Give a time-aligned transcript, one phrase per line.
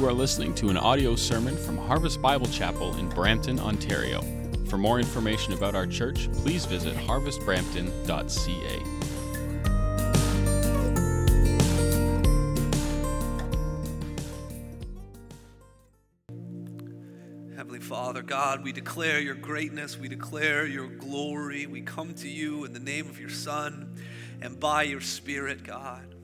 [0.00, 4.22] You are listening to an audio sermon from Harvest Bible Chapel in Brampton, Ontario.
[4.66, 8.78] For more information about our church, please visit harvestbrampton.ca.
[17.54, 21.66] Heavenly Father, God, we declare your greatness, we declare your glory.
[21.66, 23.98] We come to you in the name of your Son
[24.40, 26.14] and by your Spirit, God.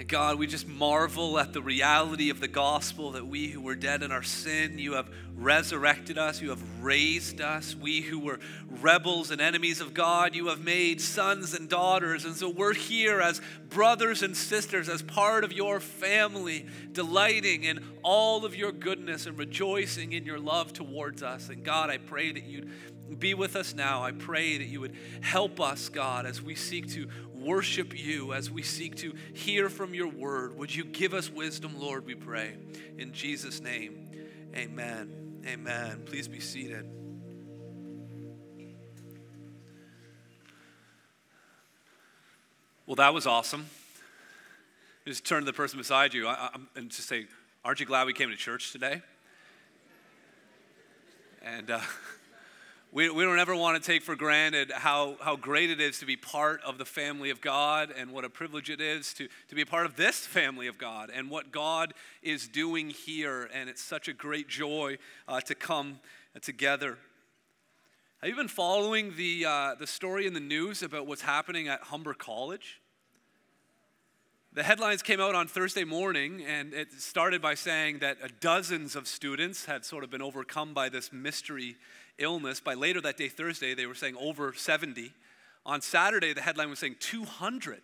[0.00, 3.74] And God, we just marvel at the reality of the gospel that we who were
[3.74, 7.76] dead in our sin, you have resurrected us, you have raised us.
[7.76, 8.40] We who were
[8.80, 12.24] rebels and enemies of God, you have made sons and daughters.
[12.24, 17.84] And so we're here as brothers and sisters, as part of your family, delighting in
[18.02, 21.50] all of your goodness and rejoicing in your love towards us.
[21.50, 22.70] And God, I pray that you'd
[23.18, 24.02] be with us now.
[24.02, 27.08] I pray that you would help us, God, as we seek to
[27.40, 30.56] worship you, as we seek to hear from your word.
[30.58, 32.56] Would you give us wisdom, Lord, we pray.
[32.98, 34.10] In Jesus' name,
[34.54, 35.42] amen.
[35.46, 36.02] Amen.
[36.04, 36.86] Please be seated.
[42.86, 43.66] Well, that was awesome.
[45.06, 46.28] Just turn to the person beside you
[46.76, 47.26] and just say,
[47.64, 49.02] Aren't you glad we came to church today?
[51.42, 51.80] And uh,
[52.92, 56.06] we, we don't ever want to take for granted how, how great it is to
[56.06, 59.54] be part of the family of God and what a privilege it is to, to
[59.54, 63.48] be a part of this family of God and what God is doing here.
[63.54, 66.00] And it's such a great joy uh, to come
[66.42, 66.98] together.
[68.22, 71.80] Have you been following the, uh, the story in the news about what's happening at
[71.82, 72.80] Humber College?
[74.52, 79.06] The headlines came out on Thursday morning, and it started by saying that dozens of
[79.06, 81.76] students had sort of been overcome by this mystery
[82.18, 82.60] illness.
[82.60, 85.12] By later that day, Thursday, they were saying over 70.
[85.66, 87.80] On Saturday, the headline was saying 200.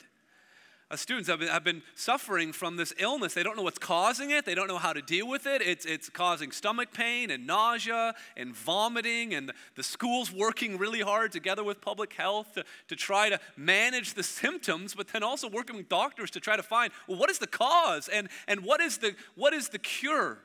[0.88, 3.34] Uh, students have been, have been suffering from this illness.
[3.34, 4.46] They don't know what's causing it.
[4.46, 5.60] They don't know how to deal with it.
[5.60, 9.34] It's, it's causing stomach pain and nausea and vomiting.
[9.34, 14.14] And the school's working really hard together with public health to, to try to manage
[14.14, 17.38] the symptoms, but then also working with doctors to try to find, well, what is
[17.38, 20.38] the cause and, and what, is the, what is the cure?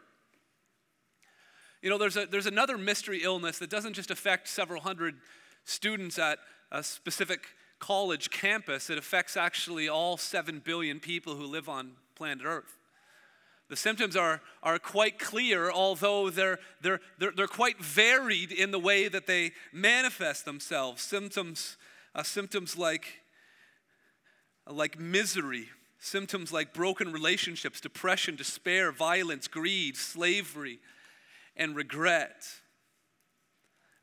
[1.82, 5.16] You know, there's, a, there's another mystery illness that doesn't just affect several hundred
[5.66, 6.40] students at
[6.72, 7.48] a specific
[7.80, 12.78] college campus, it affects actually all 7 billion people who live on planet Earth.
[13.70, 18.80] The symptoms are, are quite clear, although they're, they're, they're, they're quite varied in the
[18.80, 21.02] way that they manifest themselves.
[21.02, 21.78] Symptoms,
[22.14, 23.22] uh, symptoms like,
[24.70, 25.70] like misery,
[26.00, 30.80] symptoms like broken relationships, depression, despair, violence, greed, slavery,
[31.56, 32.48] and regret.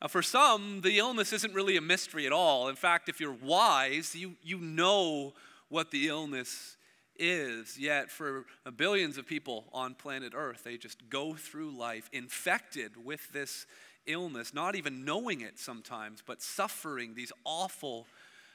[0.00, 2.68] Now, for some, the illness isn't really a mystery at all.
[2.68, 5.34] In fact, if you're wise, you, you know
[5.68, 6.76] what the illness
[7.16, 7.76] is.
[7.78, 13.32] Yet, for billions of people on planet Earth, they just go through life infected with
[13.32, 13.66] this
[14.06, 18.06] illness, not even knowing it sometimes, but suffering these awful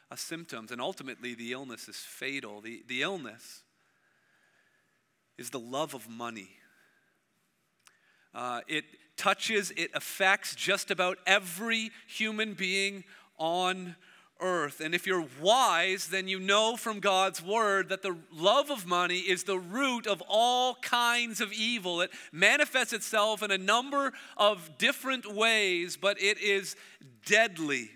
[0.10, 0.72] uh, symptoms.
[0.72, 2.62] And ultimately, the illness is fatal.
[2.62, 3.64] The, the illness
[5.38, 6.52] is the love of money.
[8.34, 8.86] Uh, it
[9.18, 13.04] touches, it affects just about every human being
[13.38, 13.96] on
[14.40, 14.82] earth.
[14.82, 19.20] And if you're wise, then you know from God's word that the love of money
[19.20, 22.02] is the root of all kinds of evil.
[22.02, 26.76] It manifests itself in a number of different ways, but it is
[27.26, 27.90] deadly.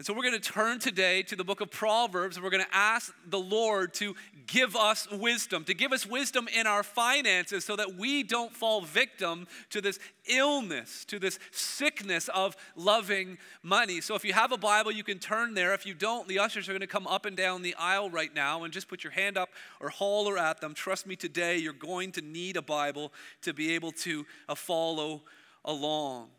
[0.00, 2.64] And so we're going to turn today to the book of Proverbs and we're going
[2.64, 4.16] to ask the Lord to
[4.46, 8.80] give us wisdom, to give us wisdom in our finances so that we don't fall
[8.80, 14.00] victim to this illness, to this sickness of loving money.
[14.00, 15.74] So if you have a Bible, you can turn there.
[15.74, 18.34] If you don't, the ushers are going to come up and down the aisle right
[18.34, 19.50] now and just put your hand up
[19.80, 20.72] or holler at them.
[20.72, 23.12] Trust me, today you're going to need a Bible
[23.42, 25.20] to be able to uh, follow
[25.62, 26.30] along.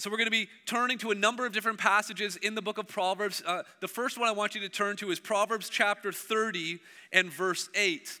[0.00, 2.78] So, we're going to be turning to a number of different passages in the book
[2.78, 3.42] of Proverbs.
[3.46, 6.78] Uh, the first one I want you to turn to is Proverbs chapter 30
[7.12, 8.18] and verse 8.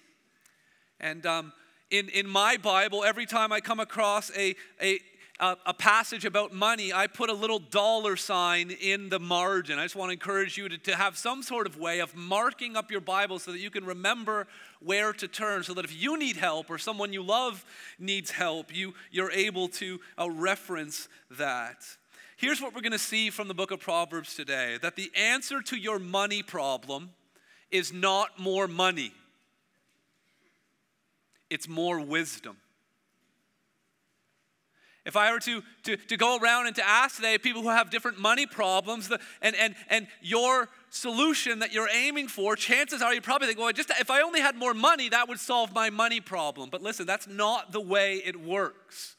[1.00, 1.54] And um,
[1.90, 4.98] in, in my Bible, every time I come across a, a,
[5.40, 9.78] a, passage about money, I put a little dollar sign in the margin.
[9.78, 12.76] I just want to encourage you to, to have some sort of way of marking
[12.76, 14.46] up your Bible so that you can remember
[14.80, 17.64] where to turn, so that if you need help or someone you love
[17.98, 21.84] needs help, you, you're able to uh, reference that.
[22.36, 25.62] Here's what we're going to see from the book of Proverbs today that the answer
[25.62, 27.10] to your money problem
[27.70, 29.12] is not more money,
[31.48, 32.58] it's more wisdom.
[35.10, 37.90] If I were to, to, to go around and to ask today people who have
[37.90, 43.12] different money problems, the, and, and, and your solution that you're aiming for, chances are
[43.12, 45.90] you probably think, well, just if I only had more money, that would solve my
[45.90, 46.70] money problem.
[46.70, 49.16] But listen, that's not the way it works.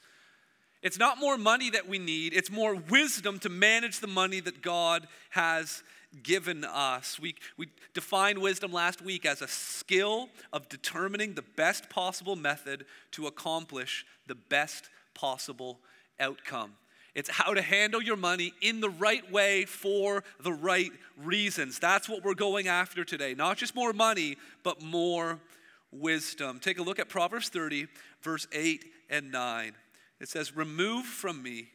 [0.82, 4.62] It's not more money that we need, it's more wisdom to manage the money that
[4.62, 5.84] God has
[6.24, 7.20] given us.
[7.20, 12.86] We, we defined wisdom last week as a skill of determining the best possible method
[13.12, 15.80] to accomplish the best possible
[16.20, 16.74] outcome.
[17.14, 21.78] It's how to handle your money in the right way for the right reasons.
[21.78, 23.34] That's what we're going after today.
[23.34, 25.40] Not just more money, but more
[25.92, 26.60] wisdom.
[26.60, 27.88] Take a look at Proverbs 30,
[28.22, 29.74] verse 8 and 9.
[30.22, 31.70] It says, Remove from me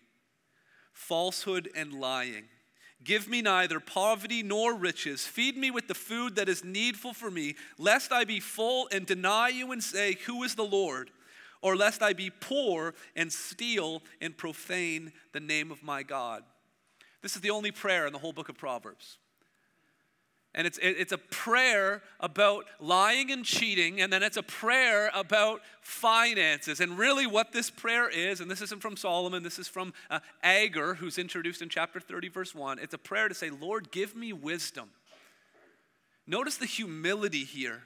[0.93, 2.45] falsehood and lying.
[3.05, 5.27] Give me neither poverty nor riches.
[5.27, 9.05] Feed me with the food that is needful for me, lest I be full and
[9.05, 11.11] deny you and say, Who is the Lord?
[11.67, 16.45] Or lest I be poor and steal and profane the name of my God.
[17.23, 19.19] This is the only prayer in the whole book of Proverbs.
[20.55, 25.61] And it's, it's a prayer about lying and cheating, and then it's a prayer about
[25.81, 26.79] finances.
[26.79, 30.21] And really, what this prayer is, and this isn't from Solomon, this is from uh,
[30.95, 32.79] who's introduced in chapter 30, verse 1.
[32.79, 34.91] It's a prayer to say, Lord, give me wisdom.
[36.29, 37.83] Notice the humility here.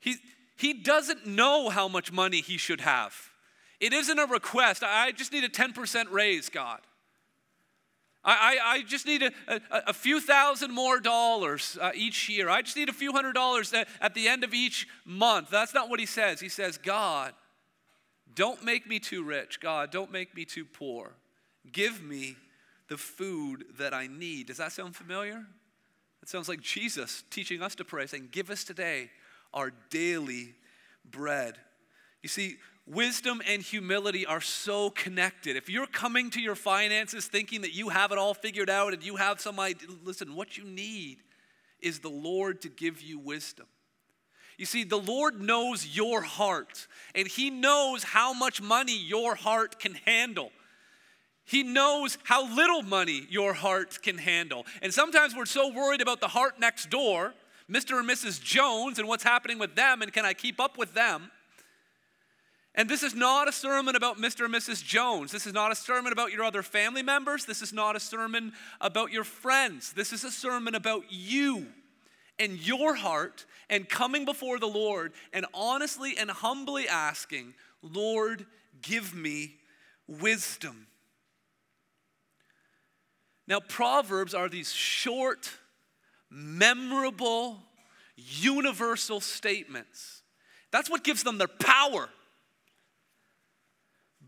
[0.00, 0.16] He,
[0.58, 3.14] he doesn't know how much money he should have.
[3.80, 4.82] It isn't a request.
[4.84, 6.80] I just need a 10% raise, God.
[8.24, 12.48] I, I, I just need a, a, a, few thousand more dollars uh, each year.
[12.50, 15.48] I just need a few hundred dollars at, at the end of each month.
[15.48, 16.40] That's not what he says.
[16.40, 17.32] He says, God,
[18.34, 19.60] don't make me too rich.
[19.60, 21.12] God, don't make me too poor.
[21.70, 22.34] Give me
[22.88, 24.48] the food that I need.
[24.48, 25.46] Does that sound familiar?
[26.20, 29.10] It sounds like Jesus teaching us to pray, saying, Give us today
[29.52, 30.54] our daily
[31.10, 31.56] bread.
[32.22, 32.56] You see,
[32.86, 35.56] wisdom and humility are so connected.
[35.56, 39.04] If you're coming to your finances thinking that you have it all figured out and
[39.04, 41.18] you have some idea, listen, what you need
[41.80, 43.66] is the Lord to give you wisdom.
[44.56, 49.78] You see, the Lord knows your heart, and He knows how much money your heart
[49.78, 50.50] can handle.
[51.44, 54.66] He knows how little money your heart can handle.
[54.82, 57.34] And sometimes we're so worried about the heart next door,
[57.70, 57.98] Mr.
[57.98, 58.42] and Mrs.
[58.42, 61.30] Jones, and what's happening with them, and can I keep up with them?
[62.74, 64.44] And this is not a sermon about Mr.
[64.44, 64.84] and Mrs.
[64.84, 65.32] Jones.
[65.32, 67.44] This is not a sermon about your other family members.
[67.44, 69.92] This is not a sermon about your friends.
[69.92, 71.66] This is a sermon about you
[72.38, 78.46] and your heart and coming before the Lord and honestly and humbly asking, Lord,
[78.80, 79.56] give me
[80.06, 80.86] wisdom.
[83.48, 85.50] Now, Proverbs are these short,
[86.30, 87.58] memorable,
[88.16, 90.22] universal statements.
[90.70, 92.08] That's what gives them their power.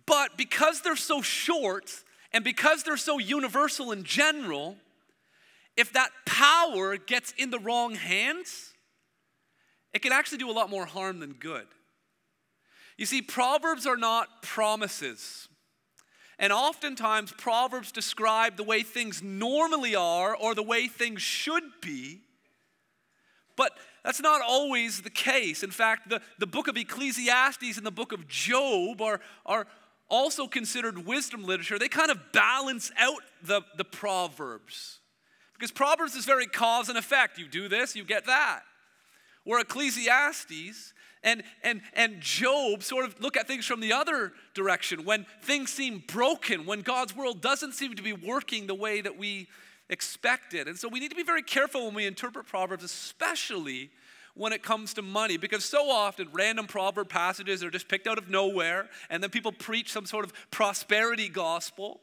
[0.07, 1.93] But because they're so short
[2.33, 4.77] and because they're so universal in general,
[5.77, 8.73] if that power gets in the wrong hands,
[9.93, 11.67] it can actually do a lot more harm than good.
[12.97, 15.49] You see, Proverbs are not promises.
[16.41, 22.23] And oftentimes, Proverbs describe the way things normally are or the way things should be.
[23.57, 23.73] But
[24.03, 25.63] that's not always the case.
[25.63, 29.67] In fact, the, the book of Ecclesiastes and the book of Job are, are,
[30.11, 34.99] also considered wisdom literature, they kind of balance out the, the Proverbs.
[35.55, 37.39] Because Proverbs is very cause and effect.
[37.39, 38.63] You do this, you get that.
[39.45, 45.05] Where Ecclesiastes and, and, and Job sort of look at things from the other direction
[45.05, 49.19] when things seem broken, when God's world doesn't seem to be working the way that
[49.19, 49.49] we
[49.89, 50.67] expected.
[50.67, 53.91] And so we need to be very careful when we interpret Proverbs, especially
[54.35, 58.17] when it comes to money because so often random proverb passages are just picked out
[58.17, 62.01] of nowhere and then people preach some sort of prosperity gospel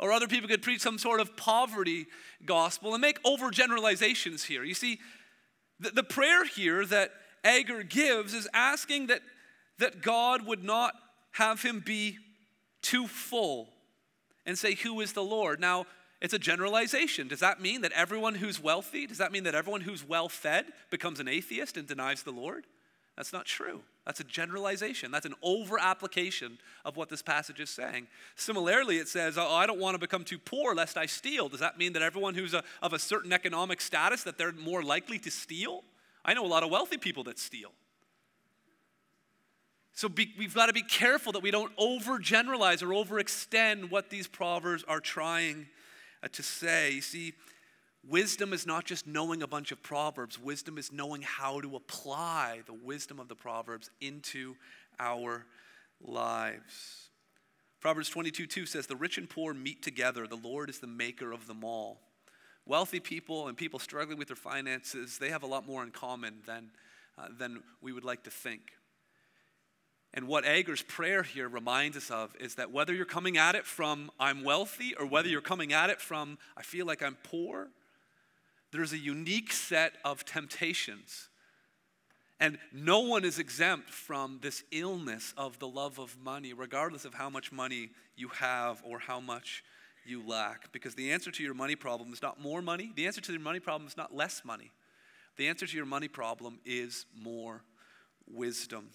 [0.00, 2.06] or other people could preach some sort of poverty
[2.46, 4.64] gospel and make overgeneralizations here.
[4.64, 4.98] You see,
[5.78, 7.12] the, the prayer here that
[7.44, 9.22] Agur gives is asking that,
[9.78, 10.94] that God would not
[11.32, 12.18] have him be
[12.82, 13.68] too full
[14.46, 15.60] and say, Who is the Lord?
[15.60, 15.86] Now,
[16.20, 17.28] it's a generalization.
[17.28, 20.66] Does that mean that everyone who's wealthy, does that mean that everyone who's well fed
[20.90, 22.66] becomes an atheist and denies the Lord?
[23.16, 23.82] That's not true.
[24.06, 25.10] That's a generalization.
[25.10, 28.06] That's an over application of what this passage is saying.
[28.34, 31.48] Similarly, it says, oh, I don't want to become too poor lest I steal.
[31.48, 34.82] Does that mean that everyone who's a, of a certain economic status that they're more
[34.82, 35.84] likely to steal?
[36.24, 37.72] I know a lot of wealthy people that steal.
[39.92, 44.26] So be, we've got to be careful that we don't overgeneralize or overextend what these
[44.26, 45.66] proverbs are trying
[46.22, 46.92] uh, to say.
[46.92, 47.34] You see,
[48.08, 52.62] wisdom is not just knowing a bunch of proverbs, wisdom is knowing how to apply
[52.66, 54.56] the wisdom of the proverbs into
[54.98, 55.44] our
[56.00, 57.10] lives.
[57.80, 61.32] Proverbs 22 2 says, The rich and poor meet together, the Lord is the maker
[61.32, 61.98] of them all.
[62.66, 66.42] Wealthy people and people struggling with their finances, they have a lot more in common
[66.46, 66.70] than,
[67.18, 68.72] uh, than we would like to think.
[70.12, 73.64] And what Agur's prayer here reminds us of is that whether you're coming at it
[73.64, 77.68] from I'm wealthy or whether you're coming at it from I feel like I'm poor,
[78.72, 81.28] there's a unique set of temptations.
[82.40, 87.14] And no one is exempt from this illness of the love of money, regardless of
[87.14, 89.62] how much money you have or how much
[90.04, 90.72] you lack.
[90.72, 93.40] Because the answer to your money problem is not more money, the answer to your
[93.40, 94.70] money problem is not less money.
[95.36, 97.62] The answer to your money problem is more
[98.26, 98.90] wisdom.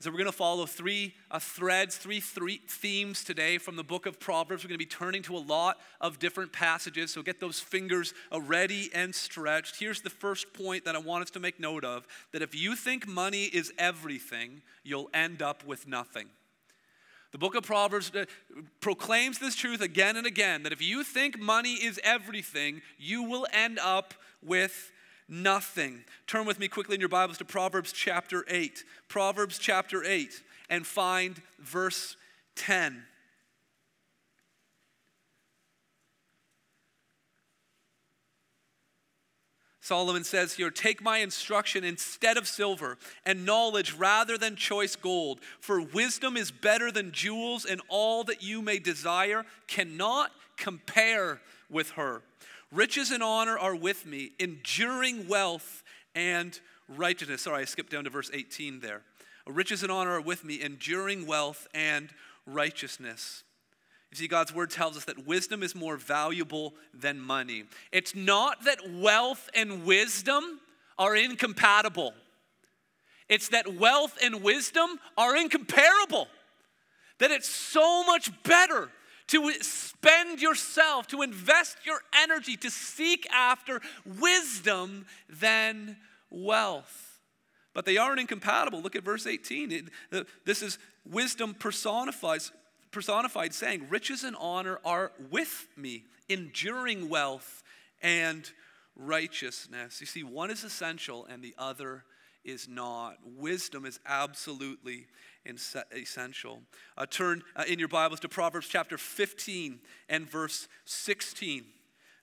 [0.00, 4.04] So we're going to follow three uh, threads, three, three themes today from the book
[4.04, 4.62] of Proverbs.
[4.62, 8.12] We're going to be turning to a lot of different passages, so get those fingers
[8.30, 9.76] uh, ready and stretched.
[9.78, 12.76] Here's the first point that I want us to make note of that if you
[12.76, 16.26] think money is everything, you'll end up with nothing.
[17.34, 18.26] The book of Proverbs uh,
[18.80, 23.44] proclaims this truth again and again that if you think money is everything, you will
[23.52, 24.92] end up with
[25.28, 26.04] nothing.
[26.28, 28.84] Turn with me quickly in your Bibles to Proverbs chapter 8.
[29.08, 32.14] Proverbs chapter 8 and find verse
[32.54, 33.02] 10.
[39.84, 45.40] Solomon says here, Take my instruction instead of silver, and knowledge rather than choice gold.
[45.60, 51.90] For wisdom is better than jewels, and all that you may desire cannot compare with
[51.90, 52.22] her.
[52.72, 55.82] Riches and honor are with me, enduring wealth
[56.14, 57.42] and righteousness.
[57.42, 59.02] Sorry, I skipped down to verse 18 there.
[59.46, 62.08] Riches and honor are with me, enduring wealth and
[62.46, 63.44] righteousness.
[64.14, 67.64] You see, God's word tells us that wisdom is more valuable than money.
[67.90, 70.60] It's not that wealth and wisdom
[70.96, 72.14] are incompatible,
[73.28, 76.28] it's that wealth and wisdom are incomparable.
[77.18, 78.88] That it's so much better
[79.28, 83.80] to spend yourself, to invest your energy, to seek after
[84.20, 85.96] wisdom than
[86.30, 87.18] wealth.
[87.72, 88.80] But they aren't incompatible.
[88.80, 89.90] Look at verse 18.
[90.12, 92.52] It, this is wisdom personifies,
[92.94, 97.62] personified, saying, Riches and honor are with me, enduring wealth
[98.02, 98.50] and
[98.96, 100.00] righteousness.
[100.00, 102.04] You see, one is essential and the other
[102.44, 103.16] is not.
[103.24, 105.06] Wisdom is absolutely
[105.92, 106.62] essential.
[106.96, 111.64] Uh, turn uh, in your Bibles to Proverbs chapter 15 and verse 16.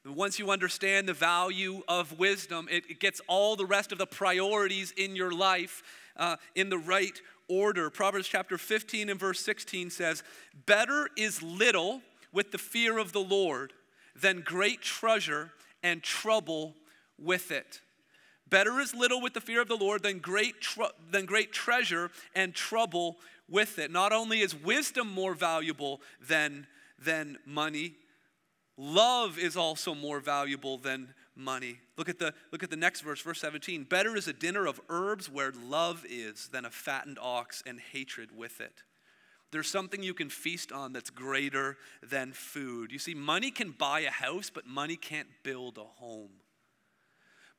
[0.05, 4.07] Once you understand the value of wisdom, it, it gets all the rest of the
[4.07, 5.83] priorities in your life
[6.17, 7.21] uh, in the right
[7.51, 7.89] order.
[7.89, 10.23] Proverbs chapter 15 and verse 16 says,
[10.65, 13.73] Better is little with the fear of the Lord
[14.15, 15.51] than great treasure
[15.83, 16.75] and trouble
[17.19, 17.81] with it.
[18.49, 22.09] Better is little with the fear of the Lord than great, tr- than great treasure
[22.35, 23.17] and trouble
[23.49, 23.91] with it.
[23.91, 26.67] Not only is wisdom more valuable than,
[26.99, 27.95] than money,
[28.77, 31.79] love is also more valuable than money.
[31.97, 33.85] Look at, the, look at the next verse, verse 17.
[33.85, 38.35] Better is a dinner of herbs where love is than a fattened ox and hatred
[38.35, 38.83] with it.
[39.51, 42.91] There's something you can feast on that's greater than food.
[42.91, 46.29] You see, money can buy a house, but money can't build a home.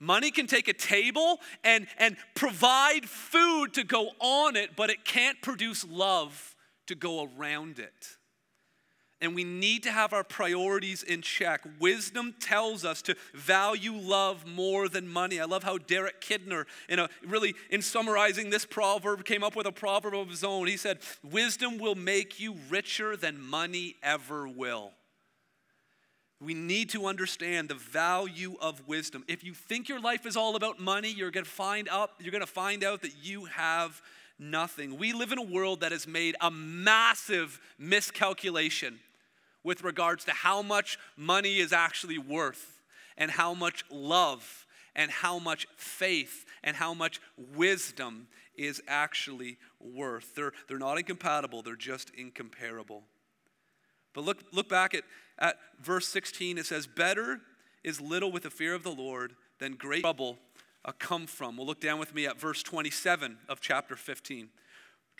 [0.00, 5.04] Money can take a table and, and provide food to go on it, but it
[5.04, 8.16] can't produce love to go around it.
[9.22, 11.62] And we need to have our priorities in check.
[11.78, 15.40] Wisdom tells us to value love more than money.
[15.40, 19.66] I love how Derek Kidner, in a really in summarizing this proverb, came up with
[19.66, 20.66] a proverb of his own.
[20.66, 24.90] He said, Wisdom will make you richer than money ever will.
[26.40, 29.22] We need to understand the value of wisdom.
[29.28, 32.32] If you think your life is all about money, you're going to find out you're
[32.32, 34.02] going to find out that you have
[34.36, 34.98] nothing.
[34.98, 38.98] We live in a world that has made a massive miscalculation
[39.64, 42.80] with regards to how much money is actually worth
[43.16, 47.20] and how much love and how much faith and how much
[47.54, 50.34] wisdom is actually worth.
[50.34, 53.04] They're, they're not incompatible, they're just incomparable.
[54.14, 55.04] But look, look back at,
[55.38, 56.58] at verse 16.
[56.58, 57.40] It says, Better
[57.82, 60.38] is little with the fear of the Lord than great trouble
[60.98, 61.56] come from.
[61.56, 64.48] Well, look down with me at verse 27 of chapter 15.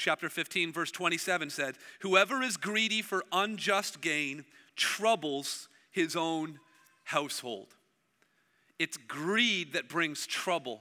[0.03, 4.45] Chapter 15, verse 27 said, Whoever is greedy for unjust gain
[4.75, 6.59] troubles his own
[7.05, 7.69] household.
[8.81, 10.81] It's greed that brings trouble.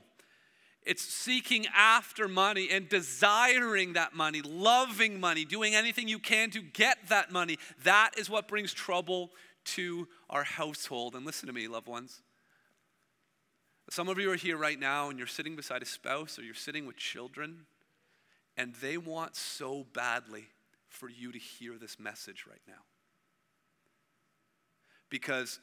[0.82, 6.62] It's seeking after money and desiring that money, loving money, doing anything you can to
[6.64, 7.60] get that money.
[7.84, 9.30] That is what brings trouble
[9.66, 11.14] to our household.
[11.14, 12.24] And listen to me, loved ones.
[13.92, 16.56] Some of you are here right now and you're sitting beside a spouse or you're
[16.56, 17.68] sitting with children,
[18.62, 20.46] and they want so badly
[20.88, 22.84] for you to hear this message right now.
[25.10, 25.60] Because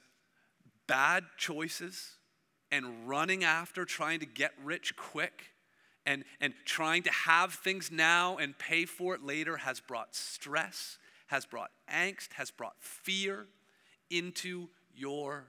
[0.89, 2.17] bad choices
[2.73, 5.53] and running after trying to get rich quick
[6.07, 10.99] and, and trying to have things now and pay for it later has brought stress,
[11.29, 13.47] has brought angst, has brought fear
[14.11, 15.45] into your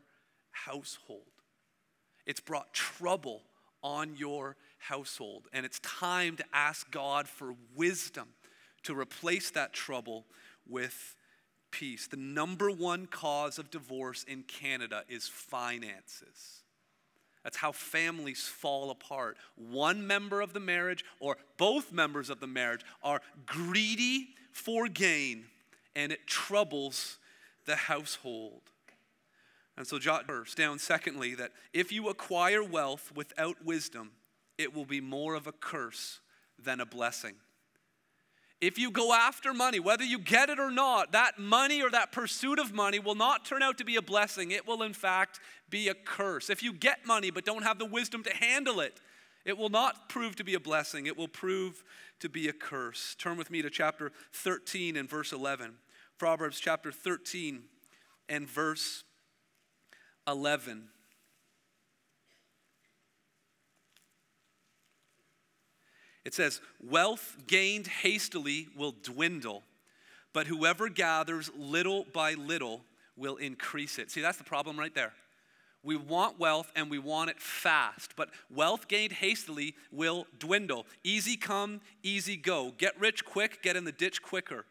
[0.51, 1.23] household.
[2.27, 3.41] It's brought trouble
[3.81, 5.48] on your household.
[5.53, 8.29] And it's time to ask God for wisdom
[8.83, 10.25] to replace that trouble
[10.67, 11.15] with
[11.71, 12.07] peace.
[12.07, 16.63] The number one cause of divorce in Canada is finances.
[17.43, 19.38] That's how families fall apart.
[19.55, 25.45] One member of the marriage or both members of the marriage are greedy for gain,
[25.95, 27.17] and it troubles
[27.65, 28.62] the household.
[29.77, 34.12] And so, jot verse down, secondly, that if you acquire wealth without wisdom,
[34.59, 36.19] it will be more of a curse
[36.61, 37.33] than a blessing.
[38.59, 42.11] If you go after money, whether you get it or not, that money or that
[42.11, 44.51] pursuit of money will not turn out to be a blessing.
[44.51, 45.39] It will, in fact,
[45.69, 46.49] be a curse.
[46.49, 48.99] If you get money but don't have the wisdom to handle it,
[49.45, 51.05] it will not prove to be a blessing.
[51.05, 51.81] It will prove
[52.19, 53.15] to be a curse.
[53.17, 55.75] Turn with me to chapter 13 and verse 11.
[56.17, 57.63] Proverbs chapter 13
[58.27, 59.05] and verse
[60.27, 60.89] 11.
[66.29, 69.63] It says, Wealth gained hastily will dwindle,
[70.31, 72.81] but whoever gathers little by little
[73.17, 74.12] will increase it.
[74.12, 75.13] See, that's the problem right there.
[75.81, 80.86] We want wealth and we want it fast, but wealth gained hastily will dwindle.
[81.03, 82.75] Easy come, easy go.
[82.77, 84.65] Get rich quick, get in the ditch quicker.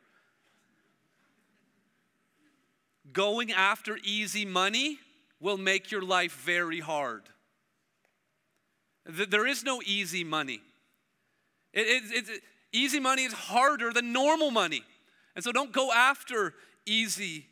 [3.12, 5.00] Going after easy money
[5.40, 7.22] will make your life very hard.
[9.04, 10.60] There is no easy money.
[11.72, 14.82] It, it, it, easy money is harder than normal money.
[15.34, 16.54] And so don't go after
[16.86, 17.46] easy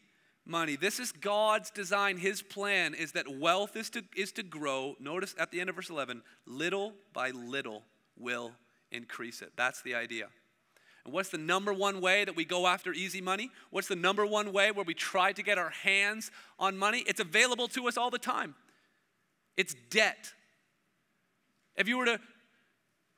[0.45, 0.77] money.
[0.77, 2.17] This is God's design.
[2.17, 4.95] His plan is that wealth is to, is to grow.
[4.99, 7.83] Notice at the end of verse 11, little by little
[8.19, 8.53] will
[8.91, 9.53] increase it.
[9.57, 10.29] That's the idea.
[11.05, 13.50] And what's the number one way that we go after easy money?
[13.71, 17.05] What's the number one way where we try to get our hands on money?
[17.07, 18.57] It's available to us all the time.
[19.57, 20.33] It's debt.
[21.76, 22.21] If you were to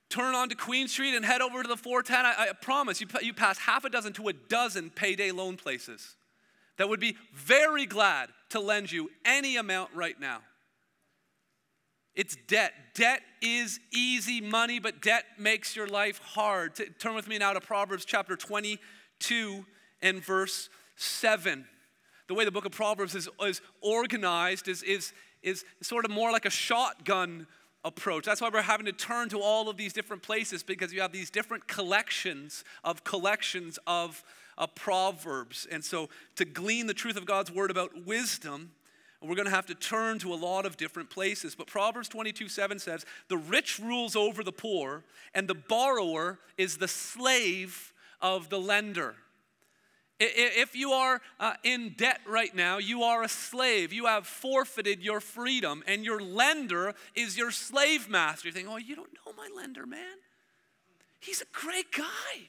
[0.08, 3.34] turn onto Queen Street and head over to the 410, I, I promise you, you
[3.34, 6.16] pass half a dozen to a dozen payday loan places
[6.78, 10.40] that would be very glad to lend you any amount right now.
[12.14, 12.72] It's debt.
[12.94, 16.72] Debt is easy money, but debt makes your life hard.
[16.98, 19.64] Turn with me now to Proverbs chapter 22
[20.02, 21.64] and verse 7.
[22.26, 26.32] The way the book of Proverbs is, is organized is, is, is sort of more
[26.32, 27.46] like a shotgun
[27.84, 28.24] approach.
[28.24, 31.12] That's why we're having to turn to all of these different places because you have
[31.12, 34.22] these different collections of collections of,
[34.56, 35.66] of Proverbs.
[35.70, 38.72] And so to glean the truth of God's word about wisdom,
[39.20, 41.54] we're going to have to turn to a lot of different places.
[41.54, 45.02] But Proverbs 22 7 says, The rich rules over the poor,
[45.34, 49.16] and the borrower is the slave of the lender.
[50.20, 53.92] If you are uh, in debt right now, you are a slave.
[53.92, 58.48] You have forfeited your freedom, and your lender is your slave master.
[58.48, 60.16] You think, oh, you don't know my lender, man.
[61.20, 62.48] He's a great guy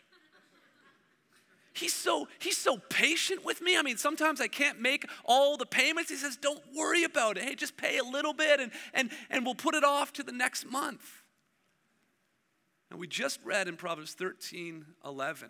[1.79, 5.65] he's so he's so patient with me i mean sometimes i can't make all the
[5.65, 9.11] payments he says don't worry about it hey just pay a little bit and and
[9.29, 11.23] and we'll put it off to the next month
[12.91, 15.49] and we just read in proverbs 13 11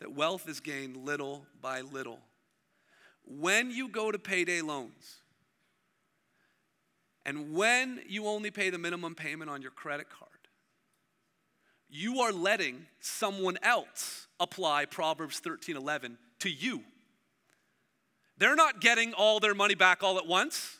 [0.00, 2.20] that wealth is gained little by little
[3.24, 5.22] when you go to payday loans
[7.24, 10.30] and when you only pay the minimum payment on your credit card
[11.88, 16.82] you are letting someone else apply Proverbs 13 11 to you.
[18.38, 20.78] They're not getting all their money back all at once,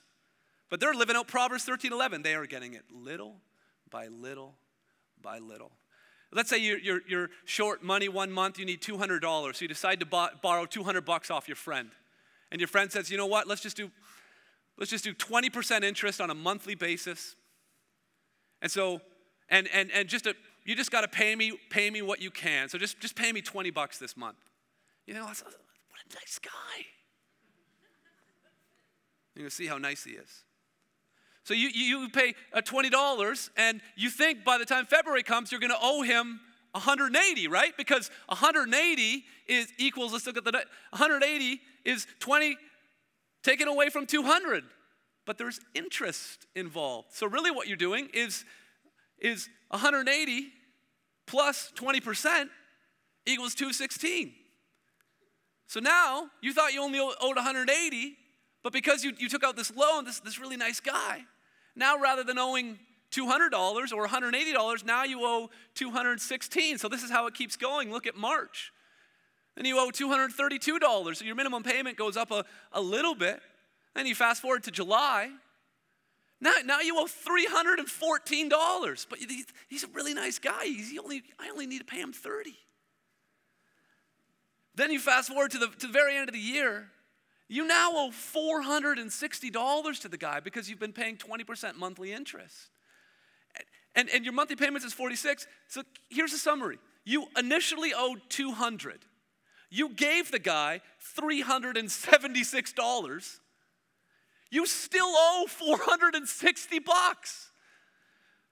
[0.69, 2.23] but they're living out Proverbs 13 11.
[2.23, 3.37] They are getting it little
[3.91, 4.55] by little
[5.23, 5.73] by little.
[6.37, 9.23] Let's say you're, you're, you're short money one month, you need $200.
[9.57, 11.89] So you decide to bo- borrow 200 bucks off your friend.
[12.53, 13.91] And your friend says, you know what, let's just do,
[14.77, 17.37] let's just do 20% interest on a monthly basis.
[18.61, 19.01] And so,
[19.49, 20.35] and, and, and just a,
[20.67, 22.69] you just got to pay me, pay me what you can.
[22.69, 24.37] So just, just pay me 20 bucks this month.
[25.07, 26.85] You know, what a nice guy.
[29.35, 30.45] You're going to see how nice he is.
[31.47, 35.61] So you, you pay uh, $20 and you think by the time February comes, you're
[35.61, 36.41] going to owe him
[36.73, 37.73] 180, right?
[37.77, 42.57] Because 180 is equals, let's look at the, 180 is 20
[43.45, 44.65] taken away from 200.
[45.25, 47.13] But there's interest involved.
[47.13, 48.45] So really what you're doing is,
[49.21, 50.49] is 180
[51.29, 52.49] plus 20%
[53.25, 54.33] equals 216.
[55.69, 58.17] So now you thought you only owed 180,
[58.65, 61.25] But because you, you took out this loan, this, this really nice guy,
[61.77, 62.79] now rather than owing
[63.13, 66.79] $200 or $180, now you owe 216.
[66.79, 67.93] So this is how it keeps going.
[67.93, 68.73] Look at March.
[69.55, 71.17] Then you owe $232.
[71.17, 73.41] So your minimum payment goes up a, a little bit.
[73.95, 75.31] Then you fast forward to July.
[76.41, 79.07] Now, now you owe $314.
[79.09, 79.19] But
[79.69, 80.65] he's, a really nice guy.
[80.65, 82.57] He's only, I only need to pay him 30.
[84.75, 86.91] Then you fast forward to the, to the very end of the year.
[87.49, 92.71] You now owe $460 to the guy because you've been paying 20% monthly interest.
[93.95, 95.47] And, and your monthly payments is 46.
[95.69, 96.81] So here's a summary.
[97.05, 99.05] You initially owed 200.
[99.71, 100.83] You gave the guy
[101.19, 103.39] $376.
[104.51, 107.51] You still owe 460 bucks.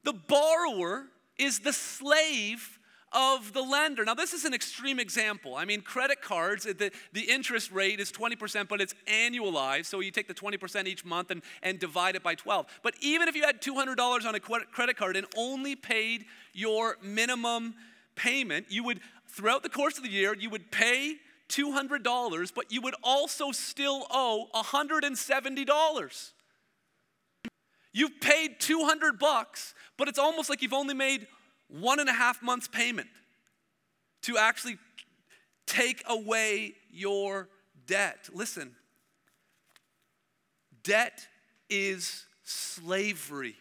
[0.05, 1.07] The borrower
[1.39, 2.79] is the slave
[3.15, 4.05] of the lender.
[4.05, 5.55] Now, this is an extreme example.
[5.55, 9.87] I mean, credit cards, the, the interest rate is 20%, but it's annualized.
[9.87, 12.67] So you take the 20% each month and, and divide it by 12.
[12.83, 17.75] But even if you had $200 on a credit card and only paid your minimum
[18.17, 21.17] payment, you would, throughout the course of the year, you would pay
[21.49, 26.33] $200, but you would also still owe $170.
[27.93, 31.29] You've paid 200 bucks, but it's almost like you've only made
[31.69, 33.09] one and a half months payment
[34.23, 34.79] to actually
[35.67, 37.49] take away your
[37.87, 38.29] debt.
[38.33, 38.75] Listen,
[40.83, 41.27] debt
[41.69, 43.57] is slavery.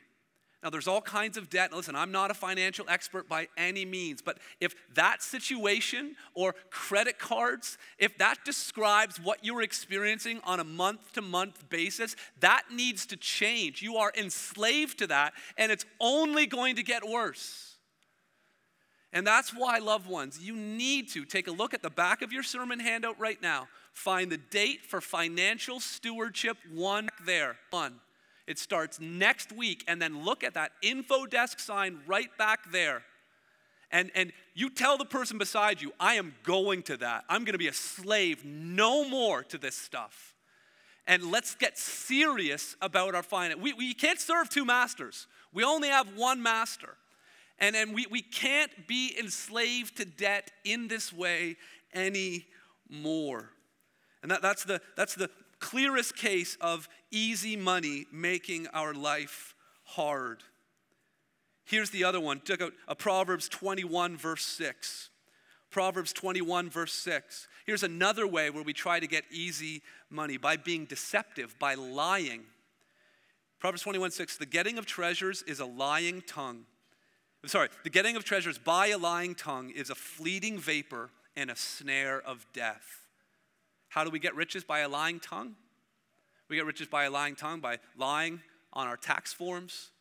[0.63, 1.73] Now, there's all kinds of debt.
[1.73, 7.19] Listen, I'm not a financial expert by any means, but if that situation or credit
[7.19, 13.05] cards, if that describes what you're experiencing on a month to month basis, that needs
[13.07, 13.81] to change.
[13.81, 17.72] You are enslaved to that, and it's only going to get worse.
[19.13, 22.33] And that's why, loved ones, you need to take a look at the back of
[22.33, 23.67] your sermon handout right now.
[23.93, 27.55] Find the date for financial stewardship one there.
[27.69, 27.99] One.
[28.47, 33.03] It starts next week, and then look at that info desk sign right back there.
[33.91, 37.23] And, and you tell the person beside you, I am going to that.
[37.29, 40.33] I'm going to be a slave no more to this stuff.
[41.05, 43.61] And let's get serious about our finance.
[43.61, 46.95] We, we can't serve two masters, we only have one master.
[47.63, 51.55] And, and we, we can't be enslaved to debt in this way
[51.93, 53.51] anymore.
[54.21, 60.43] And that, that's, the, that's the clearest case of easy money making our life hard.
[61.63, 62.41] Here's the other one.
[62.43, 65.09] Check out a Proverbs 21, verse 6.
[65.71, 67.47] Proverbs 21, verse 6.
[67.65, 72.41] Here's another way where we try to get easy money by being deceptive, by lying.
[73.59, 74.35] Proverbs 21, 6.
[74.35, 76.65] The getting of treasures is a lying tongue
[77.49, 81.55] sorry, the getting of treasures by a lying tongue is a fleeting vapor and a
[81.55, 83.07] snare of death.
[83.89, 85.55] How do we get riches by a lying tongue?
[86.49, 89.91] We get riches by a lying tongue by lying on our tax forms,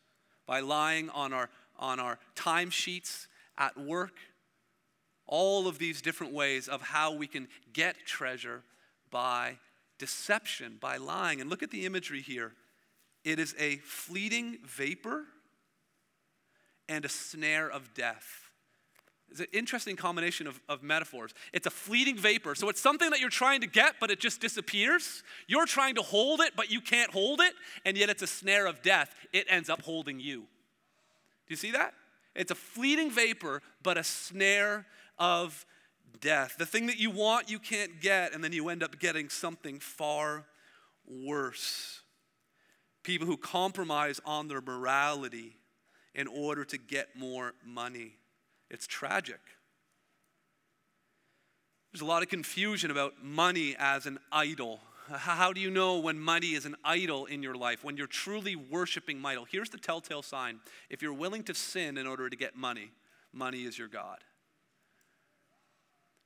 [0.45, 3.27] by lying on our on our timesheets
[3.57, 4.17] at work.
[5.25, 8.63] All of these different ways of how we can get treasure
[9.09, 9.57] by
[9.97, 11.41] deception, by lying.
[11.41, 12.53] And look at the imagery here.
[13.23, 15.23] It is a fleeting vapor
[16.89, 18.43] and a snare of death.
[19.31, 21.33] It's an interesting combination of, of metaphors.
[21.53, 22.53] It's a fleeting vapor.
[22.53, 25.23] So it's something that you're trying to get, but it just disappears.
[25.47, 27.53] You're trying to hold it, but you can't hold it.
[27.83, 29.15] And yet it's a snare of death.
[29.31, 30.41] It ends up holding you.
[30.41, 31.95] Do you see that?
[32.35, 34.85] It's a fleeting vapor, but a snare
[35.17, 35.65] of
[36.21, 36.55] death.
[36.59, 39.79] The thing that you want, you can't get, and then you end up getting something
[39.79, 40.45] far
[41.07, 42.01] worse.
[43.01, 45.57] People who compromise on their morality
[46.15, 48.17] in order to get more money.
[48.69, 49.39] It's tragic.
[51.91, 54.79] There's a lot of confusion about money as an idol.
[55.11, 58.55] How do you know when money is an idol in your life, when you're truly
[58.55, 59.45] worshiping idol?
[59.49, 62.91] Here's the telltale sign if you're willing to sin in order to get money,
[63.31, 64.19] money is your God.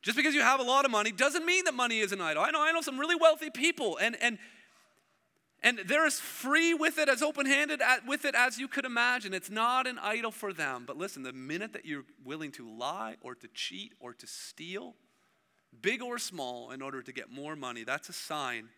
[0.03, 2.43] Just because you have a lot of money doesn't mean that money is an idol.
[2.43, 4.37] I know, I know some really wealthy people, and, and
[5.63, 9.33] and they're as free with it, as open handed with it as you could imagine.
[9.33, 10.83] It's not an idol for them.
[10.85, 14.95] But listen, the minute that you're willing to lie or to cheat or to steal,
[15.81, 18.69] big or small, in order to get more money, that's a sign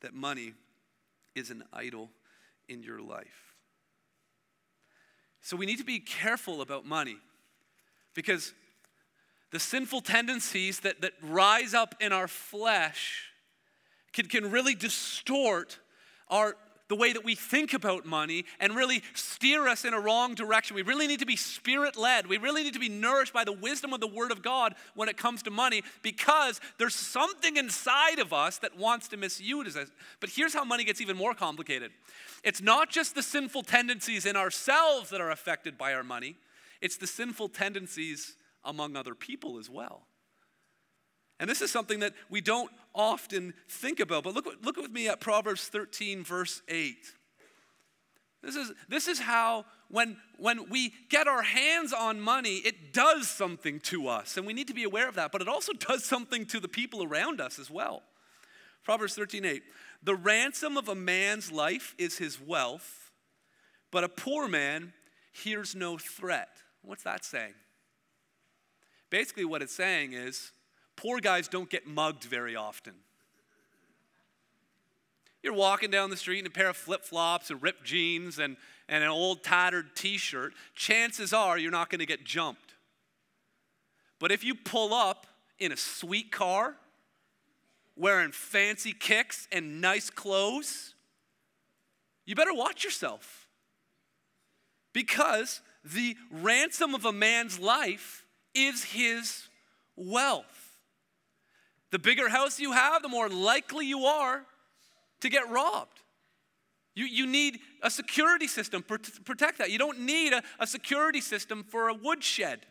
[0.00, 0.54] that money
[1.34, 2.10] is an idol
[2.68, 3.54] in your life.
[5.42, 7.18] So we need to be careful about money
[8.14, 8.54] because
[9.50, 13.30] the sinful tendencies that, that rise up in our flesh
[14.12, 15.78] can, can really distort
[16.30, 16.56] our
[16.88, 20.74] the way that we think about money and really steer us in a wrong direction.
[20.74, 22.26] We really need to be spirit led.
[22.26, 25.08] We really need to be nourished by the wisdom of the Word of God when
[25.08, 29.88] it comes to money because there's something inside of us that wants to misuse it.
[30.20, 31.92] But here's how money gets even more complicated
[32.44, 36.36] it's not just the sinful tendencies in ourselves that are affected by our money,
[36.80, 40.06] it's the sinful tendencies among other people as well.
[41.40, 44.24] And this is something that we don't often think about.
[44.24, 46.96] But look, look with me at Proverbs 13, verse 8.
[48.42, 53.28] This is, this is how, when, when we get our hands on money, it does
[53.28, 54.36] something to us.
[54.36, 55.32] And we need to be aware of that.
[55.32, 58.02] But it also does something to the people around us as well.
[58.84, 59.62] Proverbs 13, 8.
[60.02, 63.10] The ransom of a man's life is his wealth,
[63.90, 64.92] but a poor man
[65.32, 66.48] hears no threat.
[66.82, 67.54] What's that saying?
[69.10, 70.52] Basically, what it's saying is
[70.98, 72.92] poor guys don't get mugged very often.
[75.44, 78.56] You're walking down the street in a pair of flip flops and ripped jeans and,
[78.88, 82.74] and an old tattered t shirt, chances are you're not going to get jumped.
[84.18, 85.28] But if you pull up
[85.60, 86.74] in a sweet car,
[87.96, 90.94] wearing fancy kicks and nice clothes,
[92.26, 93.46] you better watch yourself.
[94.92, 99.48] Because the ransom of a man's life is his
[99.94, 100.57] wealth.
[101.90, 104.44] The bigger house you have, the more likely you are
[105.20, 106.00] to get robbed.
[106.94, 109.70] You, you need a security system to protect that.
[109.70, 112.66] You don't need a, a security system for a woodshed.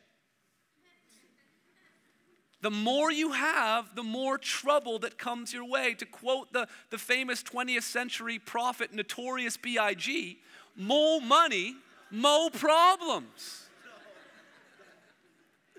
[2.62, 5.94] The more you have, the more trouble that comes your way.
[5.94, 10.40] To quote the, the famous 20th century prophet, Notorious B.I.G.,
[10.76, 11.76] more money,
[12.12, 13.67] more problems.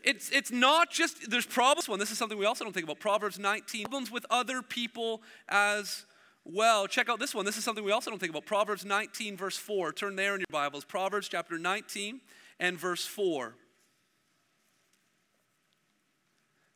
[0.05, 1.89] It's, it's not just, there's problems.
[1.89, 3.01] One, this is something we also don't think about.
[3.01, 6.05] Proverbs 19, problems with other people as
[6.45, 6.87] well.
[6.87, 7.45] Check out this one.
[7.45, 8.47] This is something we also don't think about.
[8.47, 9.93] Proverbs 19, verse 4.
[9.93, 10.85] Turn there in your Bibles.
[10.85, 12.21] Proverbs chapter 19
[12.61, 13.55] and verse 4.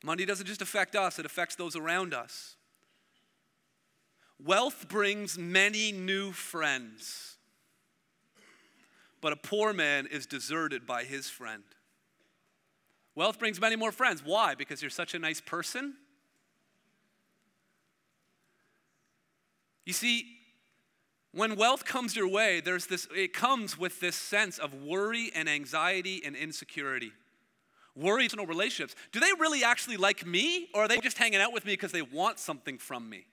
[0.05, 2.57] Money doesn't just affect us, it affects those around us.
[4.45, 7.37] Wealth brings many new friends,
[9.21, 11.63] but a poor man is deserted by his friend.
[13.15, 14.23] Wealth brings many more friends.
[14.25, 14.55] Why?
[14.55, 15.95] Because you're such a nice person?
[19.85, 20.27] You see,
[21.33, 25.49] when wealth comes your way, there's this, it comes with this sense of worry and
[25.49, 27.13] anxiety and insecurity.
[27.95, 28.95] Worry in relationships.
[29.13, 31.93] Do they really actually like me, or are they just hanging out with me because
[31.93, 33.27] they want something from me?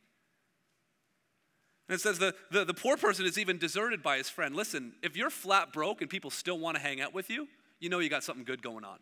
[1.88, 4.56] And it says the, the, the poor person is even deserted by his friend.
[4.56, 7.48] Listen, if you're flat broke and people still want to hang out with you,
[7.80, 9.00] you know you got something good going on.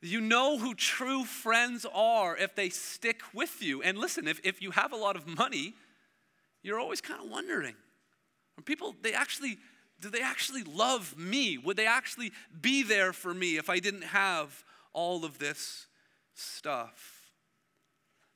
[0.00, 3.82] You know who true friends are if they stick with you.
[3.82, 5.74] And listen, if, if you have a lot of money,
[6.62, 7.74] you're always kind of wondering
[8.58, 9.56] are people, they actually,
[10.00, 11.58] do they actually love me?
[11.58, 15.86] Would they actually be there for me if I didn't have all of this
[16.34, 17.30] stuff?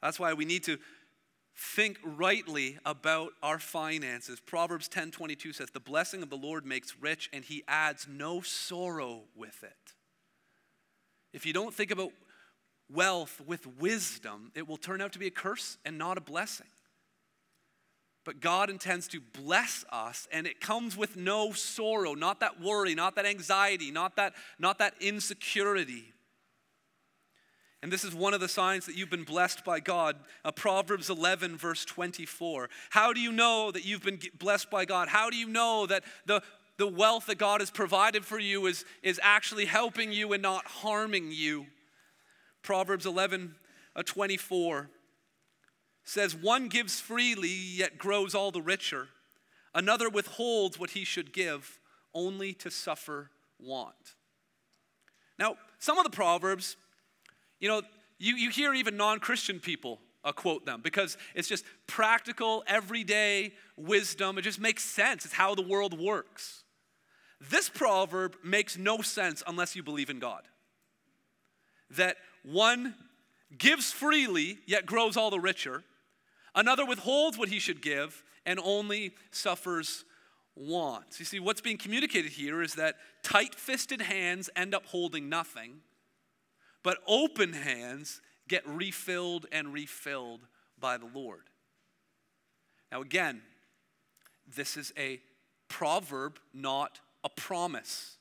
[0.00, 0.78] That's why we need to
[1.56, 4.40] think rightly about our finances.
[4.40, 9.28] Proverbs 10:22 says, "The blessing of the Lord makes rich and he adds no sorrow
[9.34, 9.94] with it."
[11.32, 12.10] If you don't think about
[12.90, 16.66] wealth with wisdom, it will turn out to be a curse and not a blessing.
[18.24, 22.94] But God intends to bless us, and it comes with no sorrow, not that worry,
[22.94, 26.12] not that anxiety, not that, not that insecurity.
[27.82, 30.16] And this is one of the signs that you've been blessed by God.
[30.44, 32.70] Uh, Proverbs 11, verse 24.
[32.90, 35.08] How do you know that you've been blessed by God?
[35.08, 36.42] How do you know that the,
[36.78, 40.66] the wealth that God has provided for you is, is actually helping you and not
[40.66, 41.66] harming you.
[42.62, 43.54] Proverbs 11
[43.94, 44.88] uh, 24
[46.04, 49.08] says, One gives freely, yet grows all the richer.
[49.74, 51.78] Another withholds what he should give,
[52.14, 54.14] only to suffer want.
[55.38, 56.76] Now, some of the Proverbs,
[57.58, 57.82] you know,
[58.18, 63.52] you, you hear even non Christian people uh, quote them because it's just practical, everyday
[63.76, 64.38] wisdom.
[64.38, 65.24] It just makes sense.
[65.24, 66.61] It's how the world works.
[67.50, 70.42] This proverb makes no sense unless you believe in God.
[71.90, 72.94] That one
[73.56, 75.82] gives freely, yet grows all the richer,
[76.54, 80.04] another withholds what he should give and only suffers
[80.54, 81.18] wants.
[81.18, 85.80] You see, what's being communicated here is that tight fisted hands end up holding nothing,
[86.82, 90.40] but open hands get refilled and refilled
[90.78, 91.44] by the Lord.
[92.90, 93.42] Now, again,
[94.54, 95.20] this is a
[95.68, 98.16] proverb, not a promise.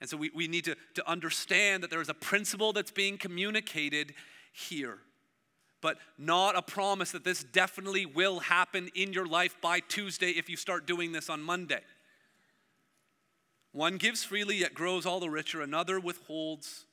[0.00, 3.18] And so we, we need to, to understand that there is a principle that's being
[3.18, 4.14] communicated
[4.52, 4.98] here.
[5.82, 10.48] but not a promise that this definitely will happen in your life by Tuesday if
[10.48, 11.80] you start doing this on Monday.
[13.72, 16.86] One gives freely yet grows all the richer, another withholds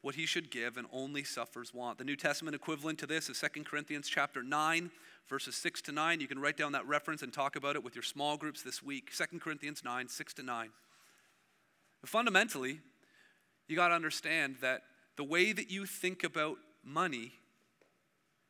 [0.00, 1.98] what he should give and only suffers want.
[1.98, 4.90] The New Testament equivalent to this is 2 Corinthians chapter 9
[5.28, 6.20] verses 6 to 9.
[6.20, 8.82] You can write down that reference and talk about it with your small groups this
[8.82, 9.10] week.
[9.16, 10.70] 2 Corinthians 9 6 to 9.
[12.00, 12.80] But fundamentally,
[13.66, 14.82] you got to understand that
[15.16, 17.32] the way that you think about money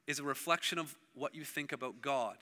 [0.06, 2.36] is a reflection of what you think about God.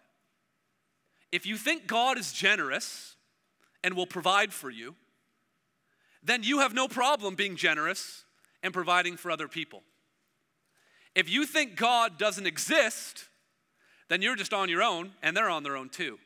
[1.32, 3.16] If you think God is generous
[3.82, 4.94] and will provide for you,
[6.22, 8.24] then you have no problem being generous
[8.62, 9.82] and providing for other people.
[11.14, 13.28] If you think God doesn't exist,
[14.08, 16.18] then you're just on your own and they're on their own too.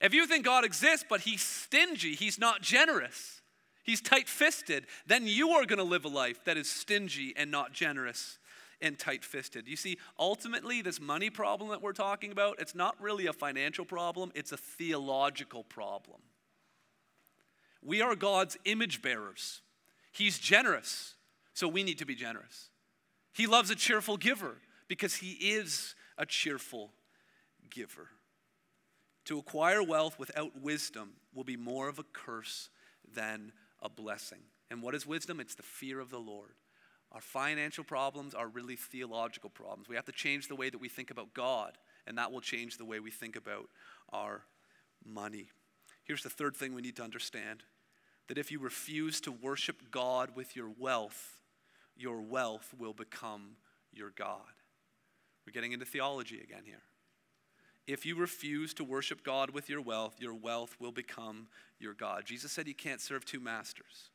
[0.00, 3.40] If you think God exists, but he's stingy, he's not generous,
[3.82, 7.50] he's tight fisted, then you are going to live a life that is stingy and
[7.50, 8.38] not generous
[8.80, 9.66] and tight fisted.
[9.66, 13.84] You see, ultimately, this money problem that we're talking about, it's not really a financial
[13.84, 16.20] problem, it's a theological problem.
[17.82, 19.60] We are God's image bearers.
[20.12, 21.14] He's generous,
[21.54, 22.70] so we need to be generous.
[23.32, 24.56] He loves a cheerful giver
[24.88, 26.92] because he is a cheerful
[27.70, 28.08] giver.
[29.26, 32.68] To acquire wealth without wisdom will be more of a curse
[33.14, 34.42] than a blessing.
[34.70, 35.40] And what is wisdom?
[35.40, 36.54] It's the fear of the Lord.
[37.12, 39.88] Our financial problems are really theological problems.
[39.88, 42.76] We have to change the way that we think about God, and that will change
[42.76, 43.68] the way we think about
[44.12, 44.42] our
[45.04, 45.48] money.
[46.02, 47.62] Here's the third thing we need to understand
[48.26, 51.36] that if you refuse to worship God with your wealth,
[51.96, 53.56] your wealth will become
[53.92, 54.40] your God.
[55.46, 56.82] We're getting into theology again here.
[57.86, 62.24] If you refuse to worship God with your wealth, your wealth will become your God.
[62.24, 64.10] Jesus said you can't serve two masters.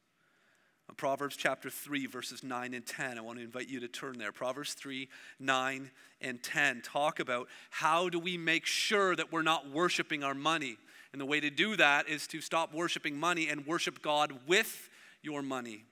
[0.90, 3.20] In Proverbs chapter 3, verses 9 and 10.
[3.20, 4.32] I want to invite you to turn there.
[4.32, 5.08] Proverbs 3,
[5.40, 10.34] 9 and 10 talk about how do we make sure that we're not worshiping our
[10.34, 10.78] money.
[11.12, 14.90] And the way to do that is to stop worshiping money and worship God with
[15.22, 15.84] your money.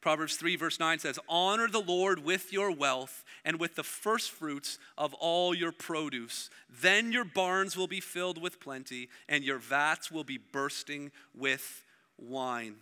[0.00, 4.30] Proverbs 3, verse 9 says, Honor the Lord with your wealth and with the first
[4.30, 6.48] fruits of all your produce.
[6.70, 11.84] Then your barns will be filled with plenty, and your vats will be bursting with
[12.16, 12.76] wine.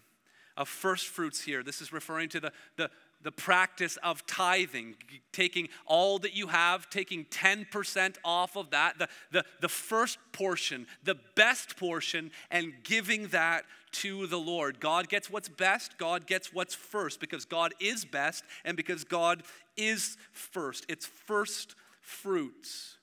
[0.57, 2.91] Of first fruits here, this is referring to the, the,
[3.23, 4.95] the practice of tithing,
[5.33, 10.87] taking all that you have, taking 10% off of that, the, the, the first portion,
[11.03, 14.81] the best portion, and giving that to the Lord.
[14.81, 19.43] God gets what's best, God gets what's first, because God is best and because God
[19.77, 20.85] is first.
[20.89, 22.98] It's first fruits.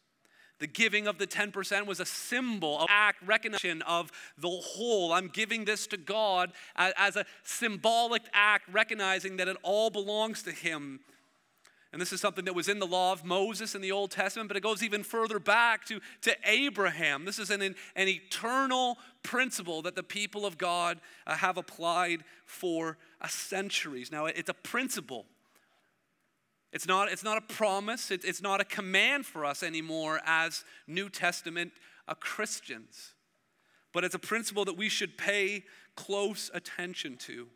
[0.60, 5.12] The giving of the 10% was a symbol, of act, recognition of the whole.
[5.12, 10.52] I'm giving this to God as a symbolic act, recognizing that it all belongs to
[10.52, 11.02] Him.
[11.96, 14.50] And this is something that was in the law of Moses in the Old Testament,
[14.50, 17.24] but it goes even further back to, to Abraham.
[17.24, 22.98] This is an, an eternal principle that the people of God uh, have applied for
[23.30, 24.12] centuries.
[24.12, 25.26] Now, it's a principle.
[26.76, 30.66] It's not, it's not a promise, it, it's not a command for us anymore as
[30.88, 31.72] New Testament
[32.06, 33.14] uh, Christians.
[33.94, 35.64] But it's a principle that we should pay
[35.96, 37.48] close attention to.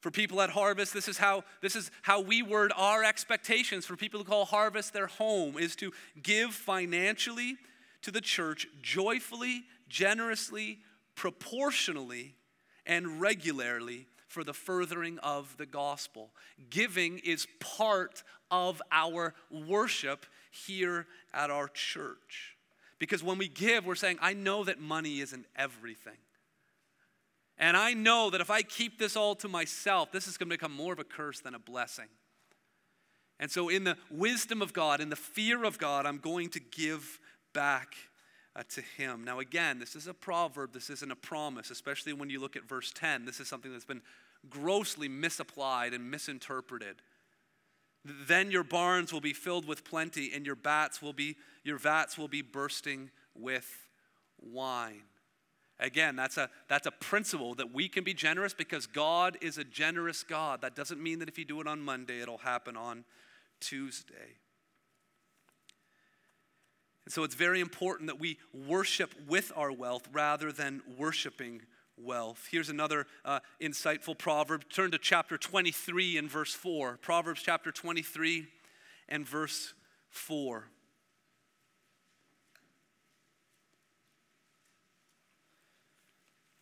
[0.00, 3.96] For people at Harvest, this is how this is how we word our expectations for
[3.96, 7.58] people who call Harvest their home is to give financially
[8.00, 10.78] to the church joyfully, generously,
[11.14, 12.34] proportionally,
[12.86, 16.30] and regularly for the furthering of the gospel.
[16.70, 22.56] Giving is part of our worship here at our church.
[22.98, 26.16] Because when we give, we're saying, I know that money isn't everything.
[27.58, 30.54] And I know that if I keep this all to myself, this is going to
[30.54, 32.08] become more of a curse than a blessing.
[33.40, 36.60] And so, in the wisdom of God, in the fear of God, I'm going to
[36.60, 37.20] give
[37.52, 37.94] back
[38.58, 39.24] uh, to him.
[39.24, 42.64] Now, again, this is a proverb, this isn't a promise, especially when you look at
[42.64, 43.24] verse 10.
[43.24, 44.02] This is something that's been
[44.50, 46.96] grossly misapplied and misinterpreted.
[48.04, 52.18] Then your barns will be filled with plenty, and your vats will be, your vats
[52.18, 53.88] will be bursting with
[54.40, 55.02] wine.
[55.80, 59.64] Again, that's a, that's a principle that we can be generous because God is a
[59.64, 60.62] generous God.
[60.62, 63.04] That doesn't mean that if you do it on Monday, it'll happen on
[63.60, 64.38] Tuesday.
[67.08, 71.62] And so it's very important that we worship with our wealth rather than worshiping
[71.96, 72.46] wealth.
[72.50, 74.64] Here's another uh, insightful proverb.
[74.68, 76.98] Turn to chapter 23 and verse 4.
[77.00, 78.48] Proverbs chapter 23
[79.08, 79.72] and verse
[80.10, 80.64] 4.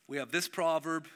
[0.07, 1.09] We have this proverb,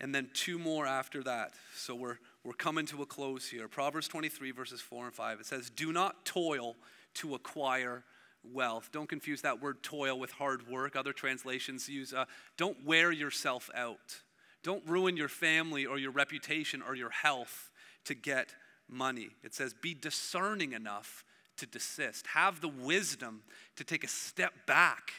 [0.00, 1.52] and then two more after that.
[1.76, 3.68] So we're, we're coming to a close here.
[3.68, 5.38] Proverbs 23, verses 4 and 5.
[5.38, 6.74] It says, Do not toil
[7.14, 8.04] to acquire
[8.52, 8.90] wealth.
[8.92, 10.96] Don't confuse that word toil with hard work.
[10.96, 12.24] Other translations use, uh,
[12.56, 14.22] don't wear yourself out.
[14.62, 17.70] Don't ruin your family or your reputation or your health
[18.04, 18.54] to get
[18.88, 19.30] money.
[19.42, 21.24] It says, be discerning enough
[21.56, 22.26] to desist.
[22.28, 23.42] Have the wisdom
[23.76, 25.12] to take a step back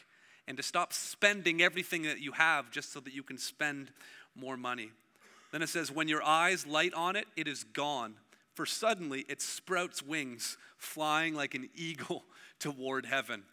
[0.47, 3.91] and to stop spending everything that you have just so that you can spend
[4.35, 4.91] more money.
[5.51, 8.15] Then it says, When your eyes light on it, it is gone.
[8.53, 12.23] For suddenly it sprouts wings, flying like an eagle
[12.59, 13.43] toward heaven.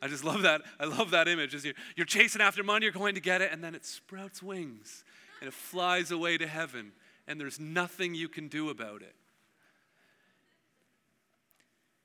[0.00, 0.62] I just love that.
[0.78, 1.54] I love that image.
[1.54, 4.42] As you're, you're chasing after money, you're going to get it, and then it sprouts
[4.42, 5.04] wings
[5.40, 6.92] and it flies away to heaven,
[7.26, 9.14] and there's nothing you can do about it.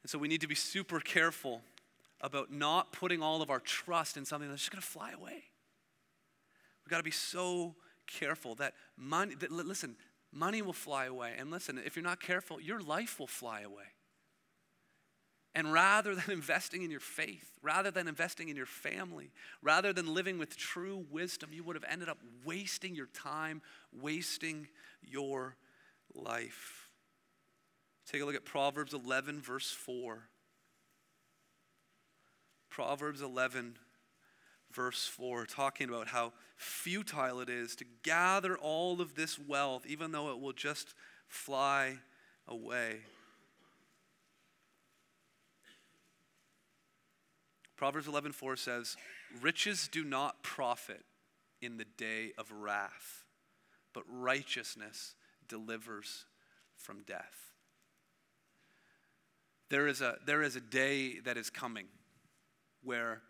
[0.03, 1.61] And so we need to be super careful
[2.19, 5.43] about not putting all of our trust in something that's just going to fly away.
[6.83, 7.75] We've got to be so
[8.07, 9.95] careful that money, that, listen,
[10.31, 11.33] money will fly away.
[11.37, 13.83] And listen, if you're not careful, your life will fly away.
[15.53, 20.13] And rather than investing in your faith, rather than investing in your family, rather than
[20.13, 23.61] living with true wisdom, you would have ended up wasting your time,
[23.91, 24.67] wasting
[25.01, 25.55] your
[26.13, 26.89] life.
[28.07, 30.23] Take a look at Proverbs 11, verse 4.
[32.69, 33.77] Proverbs 11,
[34.71, 40.11] verse 4, talking about how futile it is to gather all of this wealth, even
[40.11, 40.93] though it will just
[41.27, 41.97] fly
[42.47, 43.01] away.
[47.75, 48.95] Proverbs 11:4 says,
[49.39, 51.03] "Riches do not profit
[51.61, 53.25] in the day of wrath,
[53.91, 55.15] but righteousness
[55.47, 56.25] delivers
[56.75, 57.53] from death."
[59.69, 61.87] There is a, there is a day that is coming
[62.83, 63.23] where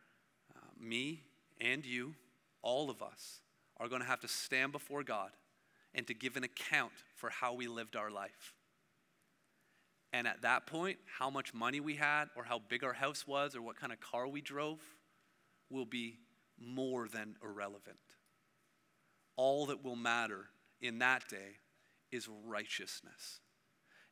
[0.54, 1.24] uh, me
[1.62, 2.16] and you,
[2.62, 3.42] all of us,
[3.78, 5.32] are going to have to stand before God
[5.94, 8.54] and to give an account for how we lived our life.
[10.14, 13.56] And at that point, how much money we had, or how big our house was,
[13.56, 14.80] or what kind of car we drove,
[15.70, 16.18] will be
[16.60, 17.98] more than irrelevant.
[19.38, 20.48] All that will matter
[20.82, 21.60] in that day
[22.12, 23.40] is righteousness.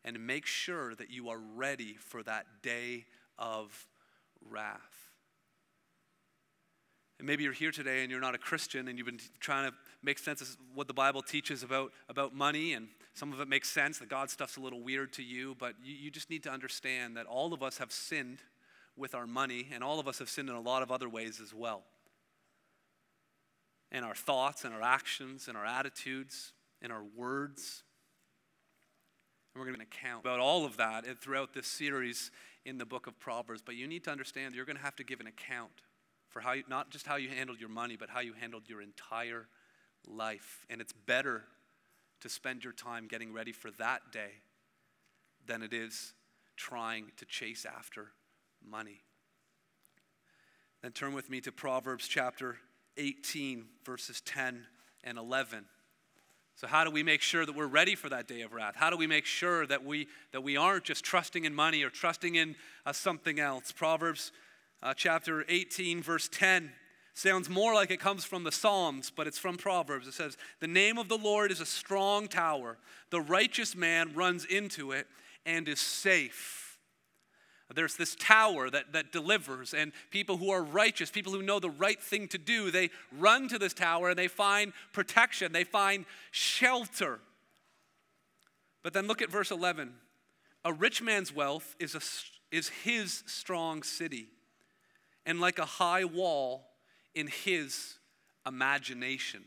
[0.06, 3.06] And make sure that you are ready for that day
[3.38, 3.88] of
[4.50, 5.09] wrath.
[7.20, 9.76] And maybe you're here today and you're not a Christian and you've been trying to
[10.02, 13.70] make sense of what the Bible teaches about, about money, and some of it makes
[13.70, 14.00] sense.
[14.00, 17.18] The God stuff's a little weird to you, but you, you just need to understand
[17.18, 18.40] that all of us have sinned
[18.96, 21.40] with our money, and all of us have sinned in a lot of other ways
[21.42, 21.84] as well.
[23.92, 27.84] In our thoughts, and our actions, and our attitudes, in our words.
[29.54, 32.32] And we're going to account about all of that throughout this series
[32.66, 33.62] in the book of Proverbs.
[33.66, 35.82] But you need to understand you're going to have to give an account
[36.30, 38.82] for how you, not just how you handled your money, but how you handled your
[38.82, 39.48] entire
[40.08, 40.66] life.
[40.70, 41.44] And it's better
[42.22, 44.32] to spend your time getting ready for that day
[45.48, 46.14] than it is
[46.56, 48.12] trying to chase after
[48.68, 49.02] money.
[50.82, 52.58] Then turn with me to Proverbs chapter
[52.98, 54.66] 18, verses 10
[55.04, 55.66] and 11.
[56.56, 58.76] So, how do we make sure that we're ready for that day of wrath?
[58.76, 61.90] How do we make sure that we, that we aren't just trusting in money or
[61.90, 62.56] trusting in
[62.86, 63.72] uh, something else?
[63.72, 64.34] Proverbs
[64.82, 66.72] uh, chapter 18, verse 10
[67.14, 70.08] sounds more like it comes from the Psalms, but it's from Proverbs.
[70.08, 72.78] It says, The name of the Lord is a strong tower.
[73.10, 75.08] The righteous man runs into it
[75.46, 76.78] and is safe.
[77.76, 81.70] There's this tower that, that delivers, and people who are righteous, people who know the
[81.70, 86.06] right thing to do, they run to this tower and they find protection, they find
[86.32, 87.20] shelter.
[88.82, 89.94] But then look at verse 11.
[90.66, 92.02] A rich man's wealth is, a,
[92.56, 94.30] is his strong city
[95.30, 96.66] and like a high wall
[97.14, 98.00] in his
[98.48, 99.44] imagination.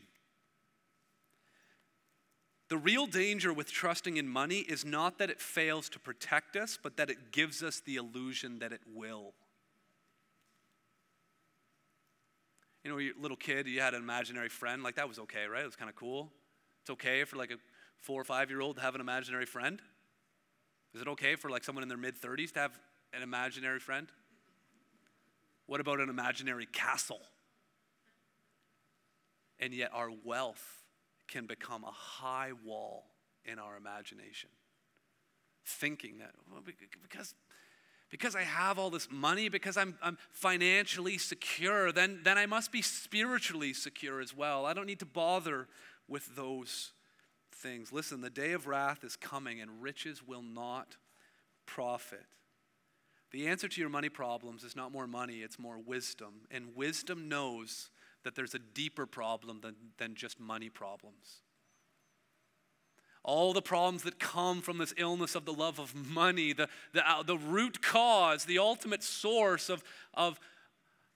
[2.69, 6.79] The real danger with trusting in money is not that it fails to protect us,
[6.81, 9.33] but that it gives us the illusion that it will.
[12.85, 15.47] You know, you're a little kid, you had an imaginary friend, like that was okay,
[15.47, 15.63] right?
[15.63, 16.31] It was kind of cool.
[16.79, 17.57] It's okay for like a
[17.99, 19.81] four or five year old to have an imaginary friend.
[20.95, 22.79] Is it okay for like someone in their mid 30s to have
[23.11, 24.07] an imaginary friend?
[25.65, 27.21] What about an imaginary castle?
[29.59, 30.83] And yet, our wealth
[31.27, 33.05] can become a high wall
[33.45, 34.49] in our imagination.
[35.65, 36.61] Thinking that, well,
[37.09, 37.33] because,
[38.09, 42.71] because I have all this money, because I'm, I'm financially secure, then, then I must
[42.71, 44.65] be spiritually secure as well.
[44.65, 45.67] I don't need to bother
[46.07, 46.91] with those
[47.53, 47.93] things.
[47.93, 50.97] Listen, the day of wrath is coming, and riches will not
[51.65, 52.25] profit.
[53.33, 56.47] The answer to your money problems is not more money, it's more wisdom.
[56.51, 57.89] And wisdom knows
[58.23, 61.41] that there's a deeper problem than, than just money problems.
[63.23, 67.09] all the problems that come from this illness of the love of money, the, the,
[67.09, 70.39] uh, the root cause, the ultimate source of, of,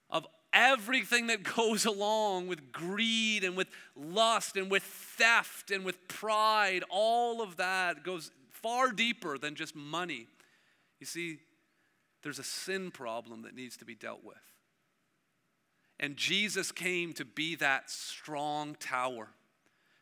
[0.09, 6.07] of everything that goes along with greed and with lust and with theft and with
[6.07, 10.27] pride, all of that goes far deeper than just money.
[10.99, 11.39] You see,
[12.27, 14.35] there's a sin problem that needs to be dealt with.
[15.97, 19.29] And Jesus came to be that strong tower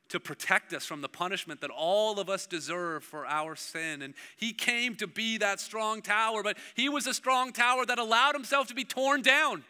[0.09, 4.01] to protect us from the punishment that all of us deserve for our sin.
[4.01, 7.99] And he came to be that strong tower, but he was a strong tower that
[7.99, 9.63] allowed himself to be torn down.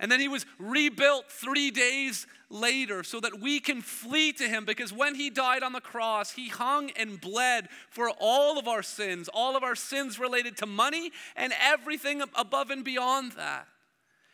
[0.00, 4.64] And then he was rebuilt three days later so that we can flee to him
[4.64, 8.82] because when he died on the cross, he hung and bled for all of our
[8.82, 13.66] sins, all of our sins related to money and everything above and beyond that.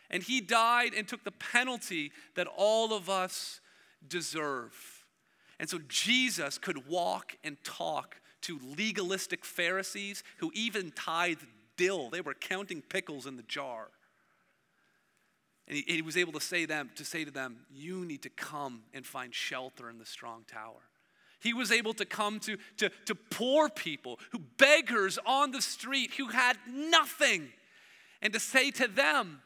[0.09, 3.59] And he died and took the penalty that all of us
[4.07, 4.73] deserve.
[5.59, 12.09] And so Jesus could walk and talk to legalistic Pharisees who even tithed dill.
[12.11, 13.87] They were counting pickles in the jar.
[15.67, 18.29] And he, he, was able to say them to say to them, "You need to
[18.29, 20.81] come and find shelter in the strong tower."
[21.39, 26.13] He was able to come to, to, to poor people, who beggars on the street,
[26.15, 27.49] who had nothing,
[28.21, 29.41] and to say to them,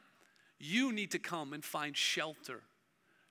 [0.60, 2.64] "You need to come and find shelter."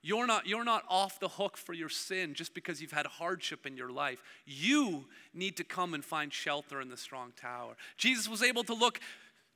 [0.01, 3.67] You're not, you're not off the hook for your sin just because you've had hardship
[3.67, 4.23] in your life.
[4.47, 7.77] You need to come and find shelter in the strong tower.
[7.97, 9.01] Jesus was able to look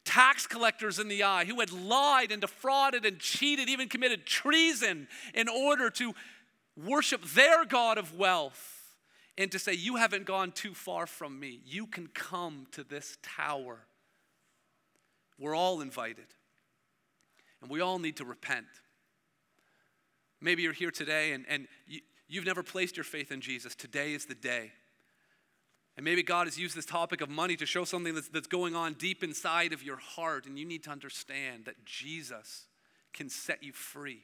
[0.04, 5.08] tax collectors in the eye who had lied and defrauded and cheated, even committed treason
[5.34, 6.14] in order to
[6.76, 8.96] worship their God of wealth
[9.38, 11.60] and to say, You haven't gone too far from me.
[11.64, 13.78] You can come to this tower.
[15.38, 16.26] We're all invited,
[17.60, 18.66] and we all need to repent.
[20.40, 23.74] Maybe you're here today and, and you, you've never placed your faith in Jesus.
[23.74, 24.72] Today is the day.
[25.96, 28.74] And maybe God has used this topic of money to show something that's, that's going
[28.74, 32.66] on deep inside of your heart, and you need to understand that Jesus
[33.12, 34.22] can set you free.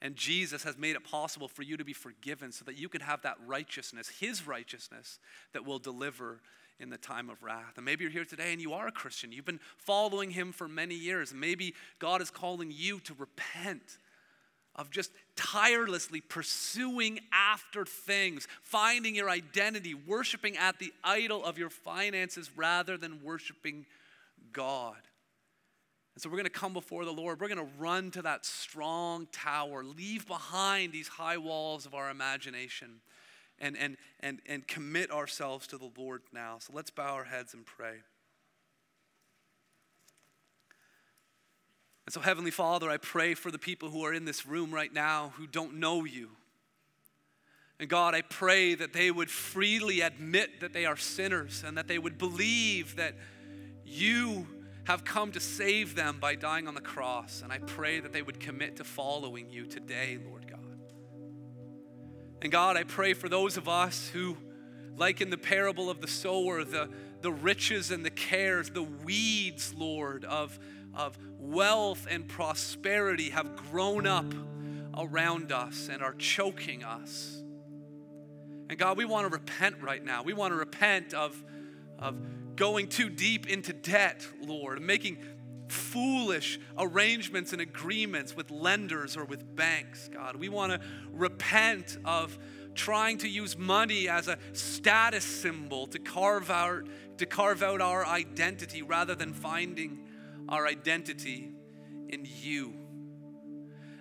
[0.00, 3.00] And Jesus has made it possible for you to be forgiven so that you can
[3.00, 5.18] have that righteousness, His righteousness,
[5.52, 6.40] that will deliver
[6.78, 7.72] in the time of wrath.
[7.76, 9.32] And maybe you're here today and you are a Christian.
[9.32, 11.32] You've been following Him for many years.
[11.32, 13.98] Maybe God is calling you to repent
[14.76, 21.70] of just tirelessly pursuing after things, finding your identity, worshiping at the idol of your
[21.70, 23.86] finances rather than worshiping
[24.52, 24.96] God.
[26.14, 27.40] And so we're going to come before the Lord.
[27.40, 32.10] We're going to run to that strong tower, leave behind these high walls of our
[32.10, 33.00] imagination,
[33.58, 36.56] and, and, and, and commit ourselves to the Lord now.
[36.60, 37.96] So let's bow our heads and pray.
[42.06, 44.92] And so, Heavenly Father, I pray for the people who are in this room right
[44.92, 46.30] now who don't know you.
[47.80, 51.88] And God, I pray that they would freely admit that they are sinners and that
[51.88, 53.14] they would believe that
[53.84, 54.46] you
[54.84, 57.42] have come to save them by dying on the cross.
[57.42, 60.60] And I pray that they would commit to following you today, Lord God.
[62.40, 64.36] And God, I pray for those of us who,
[64.96, 66.88] like in the parable of the sower, the,
[67.20, 70.58] the riches and the cares, the weeds, Lord, of,
[70.96, 74.32] of wealth and prosperity have grown up
[74.96, 77.42] around us and are choking us.
[78.68, 80.22] And God, we want to repent right now.
[80.22, 81.40] We want to repent of,
[81.98, 82.16] of
[82.56, 85.18] going too deep into debt, Lord, making
[85.68, 90.36] foolish arrangements and agreements with lenders or with banks, God.
[90.36, 90.80] We want to
[91.12, 92.38] repent of
[92.74, 96.86] trying to use money as a status symbol to carve out
[97.16, 100.06] to carve out our identity rather than finding
[100.48, 101.50] our identity
[102.08, 102.74] in you.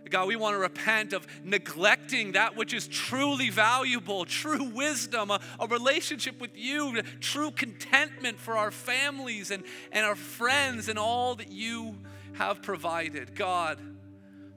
[0.09, 5.41] God, we want to repent of neglecting that which is truly valuable, true wisdom, a,
[5.59, 11.35] a, relationship with you, true contentment for our families and, and our friends, and all
[11.35, 11.97] that you
[12.33, 13.35] have provided.
[13.35, 13.79] God,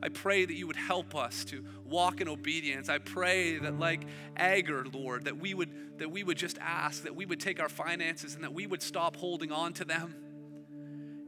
[0.02, 2.88] I pray that you would help us to walk in obedience.
[2.88, 4.02] I pray that like
[4.36, 7.68] Agur, Lord, that we would that we would just ask, that we would take our
[7.68, 10.14] finances and that we would stop holding on to them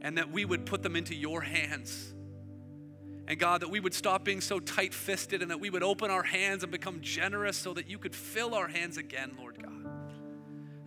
[0.01, 2.13] and that we would put them into your hands.
[3.27, 6.11] And God, that we would stop being so tight fisted and that we would open
[6.11, 9.71] our hands and become generous so that you could fill our hands again, Lord God.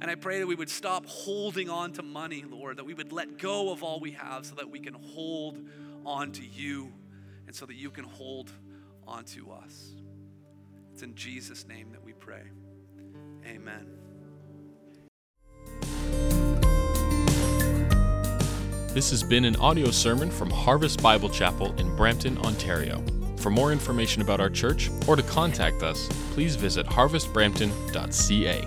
[0.01, 3.13] And I pray that we would stop holding on to money, Lord, that we would
[3.13, 5.59] let go of all we have so that we can hold
[6.05, 6.93] on to you
[7.47, 8.51] and so that you can hold
[9.07, 9.95] on to us.
[10.93, 12.43] It's in Jesus' name that we pray.
[13.47, 14.04] Amen.
[18.95, 23.03] This has been an audio sermon from Harvest Bible Chapel in Brampton, Ontario.
[23.39, 28.65] For more information about our church or to contact us, please visit harvestbrampton.ca.